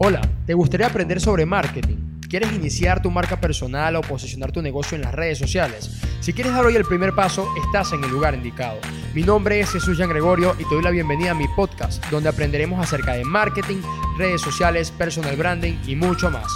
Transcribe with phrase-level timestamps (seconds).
[0.00, 2.20] Hola, ¿te gustaría aprender sobre marketing?
[2.30, 5.90] ¿Quieres iniciar tu marca personal o posicionar tu negocio en las redes sociales?
[6.20, 8.78] Si quieres dar hoy el primer paso, estás en el lugar indicado.
[9.12, 12.28] Mi nombre es Jesús Jean Gregorio y te doy la bienvenida a mi podcast, donde
[12.28, 13.78] aprenderemos acerca de marketing,
[14.16, 16.46] redes sociales, personal branding y mucho más.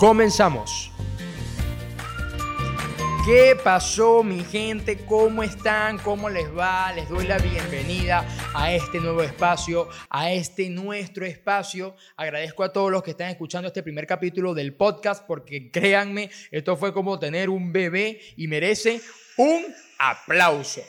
[0.00, 0.90] Comenzamos.
[3.24, 4.98] ¿Qué pasó mi gente?
[5.06, 5.98] ¿Cómo están?
[5.98, 6.92] ¿Cómo les va?
[6.92, 8.24] Les doy la bienvenida
[8.54, 11.96] a este nuevo espacio, a este nuestro espacio.
[12.16, 16.76] Agradezco a todos los que están escuchando este primer capítulo del podcast porque créanme, esto
[16.76, 19.00] fue como tener un bebé y merece
[19.36, 19.64] un
[19.98, 20.82] aplauso.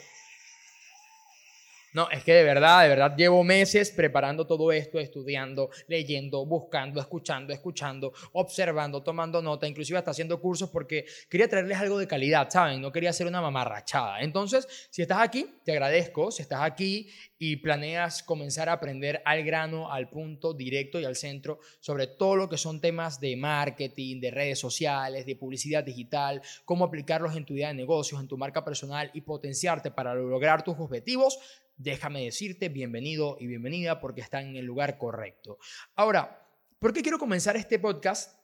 [1.96, 7.00] No, es que de verdad, de verdad llevo meses preparando todo esto, estudiando, leyendo, buscando,
[7.00, 12.50] escuchando, escuchando, observando, tomando nota, inclusive hasta haciendo cursos porque quería traerles algo de calidad,
[12.50, 12.82] ¿saben?
[12.82, 14.20] No quería hacer una mamarrachada.
[14.20, 16.30] Entonces, si estás aquí, te agradezco.
[16.30, 21.16] Si estás aquí y planeas comenzar a aprender al grano, al punto directo y al
[21.16, 26.42] centro sobre todo lo que son temas de marketing, de redes sociales, de publicidad digital,
[26.66, 30.62] cómo aplicarlos en tu idea de negocios, en tu marca personal y potenciarte para lograr
[30.62, 31.38] tus objetivos,
[31.76, 35.58] déjame decirte bienvenido y bienvenida porque están en el lugar correcto.
[35.94, 38.38] Ahora, ¿por qué quiero comenzar este podcast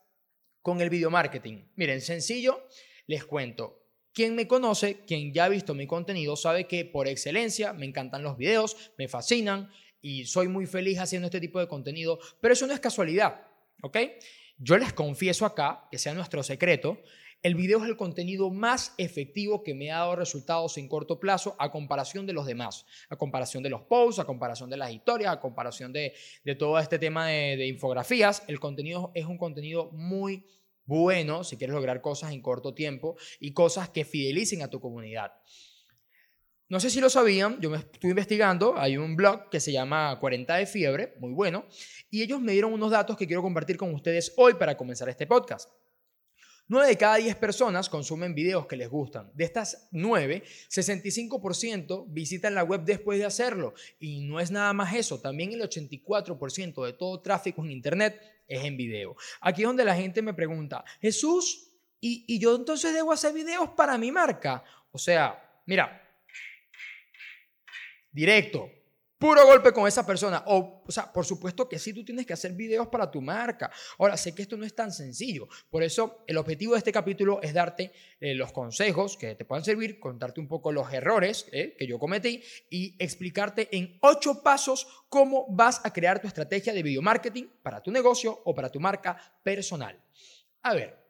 [0.61, 1.65] con el video marketing?
[1.77, 2.67] Miren, sencillo,
[3.07, 3.79] les cuento.
[4.13, 8.23] Quien me conoce, quien ya ha visto mi contenido, sabe que por excelencia me encantan
[8.23, 9.71] los videos, me fascinan
[10.03, 13.47] y soy muy feliz haciendo este tipo de contenido, pero eso no es casualidad,
[13.83, 13.97] ¿ok?
[14.59, 17.03] Yo les confieso acá, que sea nuestro secreto,
[17.43, 21.57] el video es el contenido más efectivo que me ha dado resultados en corto plazo
[21.59, 25.33] a comparación de los demás, a comparación de los posts, a comparación de las historias,
[25.33, 26.15] a comparación de,
[26.57, 28.45] todo este tema de, infografías.
[28.47, 30.47] El contenido es un contenido muy
[30.85, 35.33] bueno si quieres lograr cosas en corto tiempo y cosas que fidelicen a tu comunidad.
[36.69, 40.19] No sé si lo sabían, yo me estuve investigando, hay un blog que se llama
[40.19, 41.67] 40 de fiebre, muy bueno,
[42.09, 45.27] y ellos me dieron unos datos que quiero compartir con ustedes hoy para comenzar este
[45.27, 45.69] podcast.
[46.73, 49.31] 9 de cada 10 personas consumen videos que les gustan.
[49.35, 53.75] De estas 9, 65% visitan la web después de hacerlo.
[54.01, 58.19] Y no es nada más eso, también el 84% de todo tráfico en Internet
[58.49, 59.15] es en video.
[59.43, 61.69] Aquí es donde la gente me pregunta, Jesús,
[62.01, 64.65] ¿y, y yo entonces debo hacer videos para mi marca?
[64.93, 66.03] O sea, mira,
[68.11, 68.71] directo,
[69.23, 70.43] puro golpe con esa persona.
[70.49, 73.71] O, o sea, por supuesto que sí, tú tienes que hacer videos para tu marca.
[73.99, 75.47] Ahora, sé que esto no es tan sencillo.
[75.71, 79.65] Por eso, el objetivo de este capítulo es darte eh, los consejos que te puedan
[79.65, 84.89] servir, contarte un poco los errores eh, que yo cometí y explicarte en ocho pasos
[85.09, 88.81] cómo vas a crear tu estrategia de video marketing para tu negocio o para tu
[88.81, 89.97] marca personal.
[90.63, 91.01] A ver,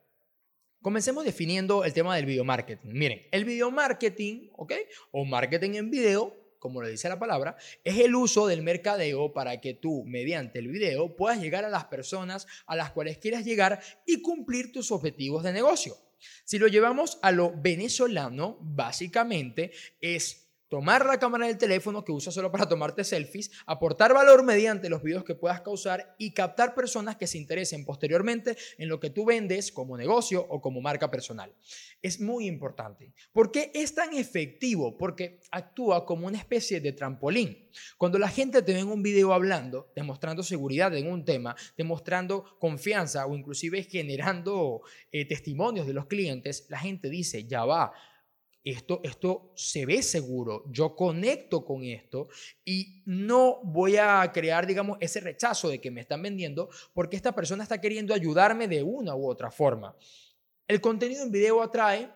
[0.82, 2.88] Comencemos definiendo el tema del video marketing.
[2.92, 4.72] Miren, el video marketing, ¿ok?
[5.12, 9.60] O marketing en video como le dice la palabra, es el uso del mercadeo para
[9.60, 13.80] que tú, mediante el video, puedas llegar a las personas a las cuales quieras llegar
[14.06, 15.96] y cumplir tus objetivos de negocio.
[16.44, 22.32] Si lo llevamos a lo venezolano, básicamente es tomar la cámara del teléfono que usas
[22.32, 27.16] solo para tomarte selfies, aportar valor mediante los videos que puedas causar y captar personas
[27.16, 31.52] que se interesen posteriormente en lo que tú vendes como negocio o como marca personal.
[32.00, 33.12] Es muy importante.
[33.34, 34.96] ¿Por qué es tan efectivo?
[34.96, 37.68] Porque actúa como una especie de trampolín.
[37.98, 42.56] Cuando la gente te ve en un video hablando, demostrando seguridad en un tema, demostrando
[42.58, 44.80] confianza o inclusive generando
[45.10, 47.92] eh, testimonios de los clientes, la gente dice, ya va,
[48.64, 52.28] esto, esto se ve seguro, yo conecto con esto
[52.64, 57.32] y no voy a crear, digamos, ese rechazo de que me están vendiendo porque esta
[57.32, 59.96] persona está queriendo ayudarme de una u otra forma.
[60.68, 62.10] El contenido en video atrae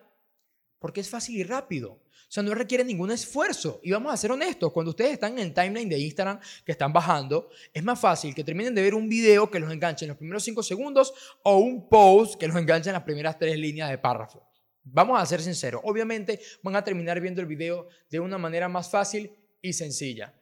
[0.79, 1.99] porque es fácil y rápido.
[2.27, 3.79] O sea, no requiere ningún esfuerzo.
[3.83, 6.91] Y vamos a ser honestos, cuando ustedes están en el timeline de Instagram que están
[6.91, 10.17] bajando, es más fácil que terminen de ver un video que los enganche en los
[10.17, 13.97] primeros cinco segundos o un post que los enganche en las primeras tres líneas de
[13.97, 14.46] párrafo.
[14.89, 18.89] Vamos a ser sinceros, obviamente van a terminar viendo el video de una manera más
[18.89, 19.31] fácil
[19.61, 20.33] y sencilla.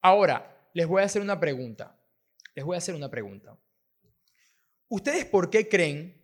[0.00, 1.98] Ahora, les voy a hacer una pregunta.
[2.54, 3.58] Les voy a hacer una pregunta.
[4.88, 6.20] ¿Ustedes por qué creen,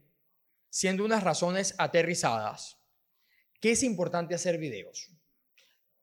[0.68, 2.76] siendo unas razones aterrizadas,
[3.60, 5.10] que es importante hacer videos?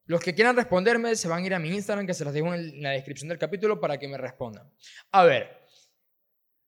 [0.06, 2.53] Los que quieran responderme se van a ir a mi Instagram, que se los dejo
[2.53, 4.71] en la descripción del capítulo para que me respondan.
[5.12, 5.68] A ver,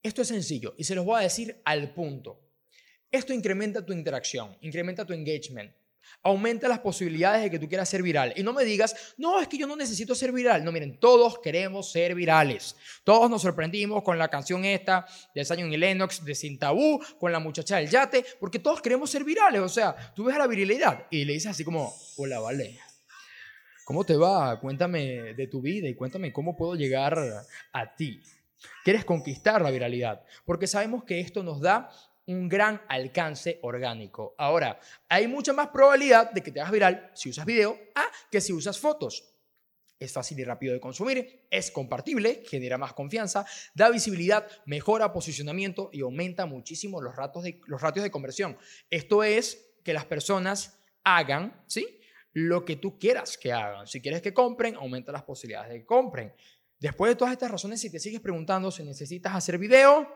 [0.02, 2.49] esto es sencillo y se los voy a decir al punto.
[3.10, 5.72] Esto incrementa tu interacción, incrementa tu engagement,
[6.22, 8.32] aumenta las posibilidades de que tú quieras ser viral.
[8.36, 10.64] Y no me digas, no, es que yo no necesito ser viral.
[10.64, 12.76] No, miren, todos queremos ser virales.
[13.04, 17.32] Todos nos sorprendimos con la canción esta de Zion y Lennox, de Sin Tabú, con
[17.32, 19.60] la muchacha del yate, porque todos queremos ser virales.
[19.60, 22.78] O sea, tú ves a la virilidad y le dices así como, hola, vale.
[23.84, 24.60] ¿Cómo te va?
[24.60, 27.18] Cuéntame de tu vida y cuéntame cómo puedo llegar
[27.72, 28.22] a ti.
[28.84, 31.90] Quieres conquistar la viralidad, porque sabemos que esto nos da
[32.26, 34.34] un gran alcance orgánico.
[34.38, 34.78] Ahora,
[35.08, 38.52] hay mucha más probabilidad de que te hagas viral si usas video a que si
[38.52, 39.30] usas fotos.
[39.98, 43.44] Es fácil y rápido de consumir, es compartible, genera más confianza,
[43.74, 48.56] da visibilidad, mejora posicionamiento y aumenta muchísimo los, ratos de, los ratios de conversión.
[48.88, 52.00] Esto es que las personas hagan, ¿sí?
[52.32, 53.86] Lo que tú quieras que hagan.
[53.86, 56.32] Si quieres que compren, aumenta las posibilidades de que compren.
[56.78, 60.08] Después de todas estas razones, si te sigues preguntando si necesitas hacer video,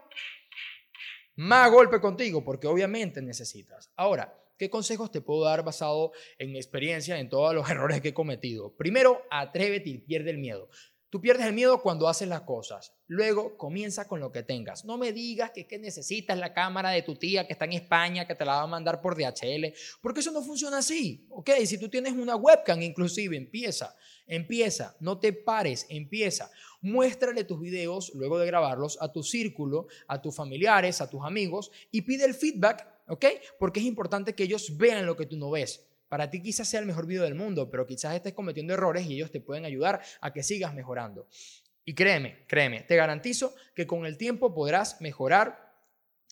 [1.36, 3.90] más golpe contigo, porque obviamente necesitas.
[3.96, 8.08] Ahora, ¿qué consejos te puedo dar basado en mi experiencia, en todos los errores que
[8.08, 8.74] he cometido?
[8.76, 10.68] Primero, atrévete y pierde el miedo.
[11.14, 12.92] Tú pierdes el miedo cuando haces las cosas.
[13.06, 14.84] Luego comienza con lo que tengas.
[14.84, 18.34] No me digas que, necesitas la cámara de tu tía que está en España, que
[18.34, 19.72] te la va a mandar por DHL,
[20.02, 21.24] porque eso no funciona así.
[21.30, 21.50] ¿Ok?
[21.66, 23.94] Si tú tienes una webcam, inclusive, empieza.
[24.26, 24.96] Empieza.
[24.98, 25.86] No te pares.
[25.88, 26.50] Empieza.
[26.80, 31.70] Muéstrale tus videos luego de grabarlos a tu círculo, a tus familiares, a tus amigos
[31.92, 32.88] y pide el feedback.
[33.06, 33.26] ¿Ok?
[33.60, 35.86] Porque es importante que ellos vean lo que tú no ves.
[36.08, 39.14] Para ti quizás sea el mejor video del mundo, pero quizás estés cometiendo errores y
[39.14, 41.28] ellos te pueden ayudar a que sigas mejorando.
[41.84, 45.64] Y créeme, créeme, te garantizo que con el tiempo podrás mejorar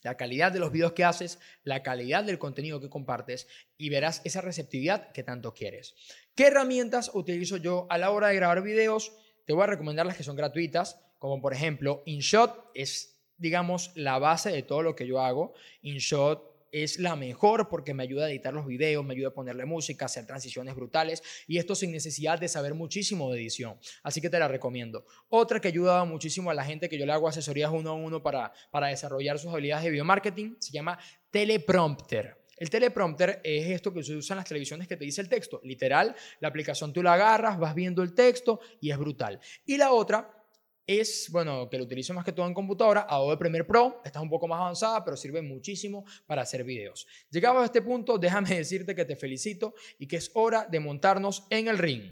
[0.03, 3.47] la calidad de los videos que haces, la calidad del contenido que compartes
[3.77, 5.95] y verás esa receptividad que tanto quieres.
[6.35, 9.13] ¿Qué herramientas utilizo yo a la hora de grabar videos?
[9.45, 14.19] Te voy a recomendar las que son gratuitas, como por ejemplo InShot es, digamos, la
[14.19, 15.53] base de todo lo que yo hago.
[15.81, 19.63] InShot es la mejor porque me ayuda a editar los videos, me ayuda a ponerle
[19.63, 23.77] música, hacer transiciones brutales y esto sin necesidad de saber muchísimo de edición.
[24.01, 25.05] Así que te la recomiendo.
[25.29, 28.23] Otra que ayuda muchísimo a la gente que yo le hago asesorías uno a uno
[28.23, 30.97] para, para desarrollar sus habilidades de video marketing se llama
[31.29, 32.43] Teleprompter.
[32.57, 35.59] El teleprompter es esto que se usa en las televisiones que te dice el texto.
[35.63, 39.39] Literal, la aplicación tú la agarras, vas viendo el texto y es brutal.
[39.65, 40.42] Y la otra
[40.85, 44.23] es, bueno, que lo utilizo más que todo en computadora, Adobe Premiere Pro, esta es
[44.23, 47.07] un poco más avanzada, pero sirve muchísimo para hacer videos.
[47.29, 51.45] Llegado a este punto, déjame decirte que te felicito y que es hora de montarnos
[51.49, 52.11] en el ring.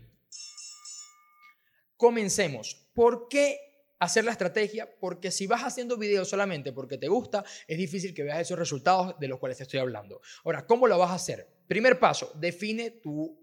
[1.98, 2.88] Comencemos.
[2.94, 3.60] ¿Por qué
[4.00, 4.90] hacer la estrategia?
[5.00, 9.20] Porque si vas haciendo videos solamente porque te gusta, es difícil que veas esos resultados
[9.20, 10.22] de los cuales te estoy hablando.
[10.44, 11.48] Ahora, ¿cómo lo vas a hacer?
[11.68, 13.40] Primer paso, define tu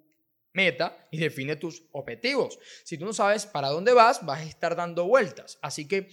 [0.52, 2.58] meta y define tus objetivos.
[2.84, 5.58] Si tú no sabes para dónde vas, vas a estar dando vueltas.
[5.62, 6.08] Así que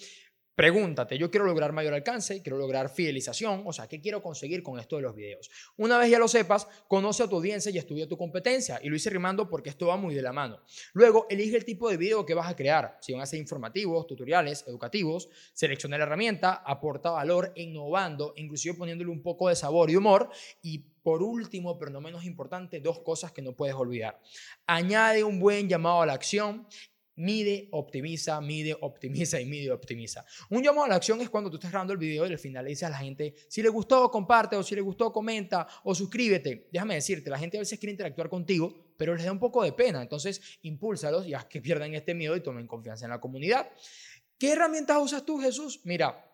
[0.55, 4.79] Pregúntate, yo quiero lograr mayor alcance, quiero lograr fidelización, o sea, ¿qué quiero conseguir con
[4.79, 5.51] esto de los videos?
[5.75, 8.79] Una vez ya lo sepas, conoce a tu audiencia y estudia tu competencia.
[8.81, 10.61] Y lo hice rimando porque esto va muy de la mano.
[10.93, 12.97] Luego, elige el tipo de video que vas a crear.
[13.01, 19.11] Si van a ser informativos, tutoriales, educativos, selecciona la herramienta, aporta valor, innovando, inclusive poniéndole
[19.11, 20.29] un poco de sabor y humor.
[20.61, 24.19] Y por último, pero no menos importante, dos cosas que no puedes olvidar.
[24.66, 26.66] Añade un buen llamado a la acción
[27.18, 30.25] Mide, optimiza, mide, optimiza y mide, optimiza.
[30.50, 32.66] Un llamado a la acción es cuando tú estás grabando el video y al final
[32.66, 35.96] le dices a la gente, si le gustó, comparte, o si le gustó, comenta, o
[35.96, 36.68] suscríbete.
[36.74, 39.72] Déjame decirte, la gente a veces quiere interactuar contigo, pero les da un poco de
[39.72, 40.02] pena.
[40.02, 43.72] Entonces, impúlsalos y haz que pierdan este miedo y tomen confianza en la comunidad.
[44.38, 45.80] ¿Qué herramientas usas tú, Jesús?
[45.86, 46.30] Mira,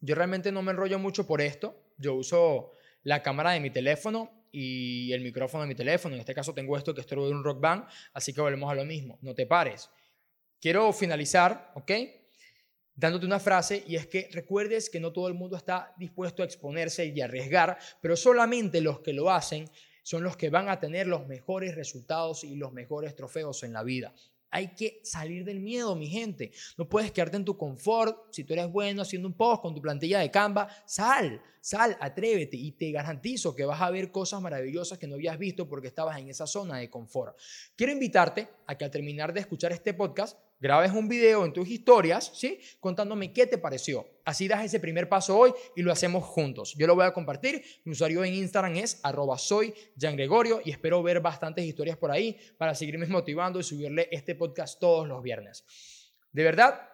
[0.00, 1.92] yo realmente no me enrollo mucho por esto.
[1.98, 6.14] Yo uso la cámara de mi teléfono y el micrófono de mi teléfono.
[6.14, 8.74] En este caso tengo esto que es de un rock band, así que volvemos a
[8.74, 9.18] lo mismo.
[9.22, 9.90] No te pares.
[10.60, 11.90] Quiero finalizar, ¿ok?
[12.94, 16.44] Dándote una frase y es que recuerdes que no todo el mundo está dispuesto a
[16.44, 19.68] exponerse y arriesgar, pero solamente los que lo hacen
[20.02, 23.82] son los que van a tener los mejores resultados y los mejores trofeos en la
[23.82, 24.12] vida.
[24.52, 26.52] Hay que salir del miedo, mi gente.
[26.76, 28.32] No puedes quedarte en tu confort.
[28.32, 32.58] Si tú eres bueno haciendo un post con tu plantilla de Canva, sal, sal, atrévete
[32.58, 36.18] y te garantizo que vas a ver cosas maravillosas que no habías visto porque estabas
[36.18, 37.36] en esa zona de confort.
[37.74, 41.68] Quiero invitarte a que al terminar de escuchar este podcast grabes un video en tus
[41.68, 42.60] historias, ¿sí?
[42.78, 44.06] Contándome qué te pareció.
[44.24, 46.76] Así das ese primer paso hoy y lo hacemos juntos.
[46.78, 47.64] Yo lo voy a compartir.
[47.84, 52.38] Mi usuario en Instagram es arroba soy Gregorio y espero ver bastantes historias por ahí
[52.58, 55.64] para seguirme motivando y subirle este podcast todos los viernes.
[56.30, 56.88] De verdad,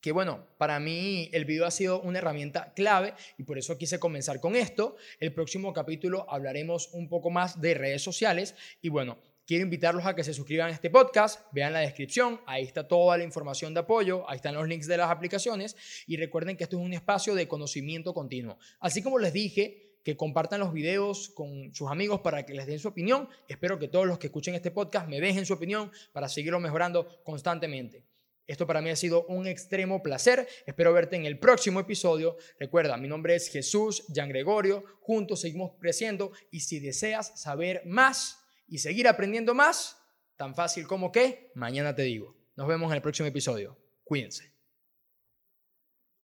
[0.00, 4.00] que bueno, para mí el video ha sido una herramienta clave y por eso quise
[4.00, 4.96] comenzar con esto.
[5.20, 9.18] El próximo capítulo hablaremos un poco más de redes sociales y bueno,
[9.48, 13.16] Quiero invitarlos a que se suscriban a este podcast, vean la descripción, ahí está toda
[13.16, 15.74] la información de apoyo, ahí están los links de las aplicaciones
[16.06, 18.58] y recuerden que esto es un espacio de conocimiento continuo.
[18.78, 22.78] Así como les dije, que compartan los videos con sus amigos para que les den
[22.78, 23.26] su opinión.
[23.48, 27.22] Espero que todos los que escuchen este podcast me dejen su opinión para seguirlo mejorando
[27.24, 28.04] constantemente.
[28.46, 30.46] Esto para mí ha sido un extremo placer.
[30.66, 32.36] Espero verte en el próximo episodio.
[32.60, 34.84] Recuerda, mi nombre es Jesús Jan Gregorio.
[35.00, 40.00] Juntos seguimos creciendo y si deseas saber más, y seguir aprendiendo más,
[40.36, 42.36] tan fácil como que mañana te digo.
[42.54, 43.78] Nos vemos en el próximo episodio.
[44.04, 44.57] Cuídense.